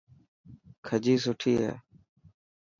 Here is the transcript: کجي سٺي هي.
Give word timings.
کجي 0.85 1.15
سٺي 1.23 1.53
هي. 1.61 1.73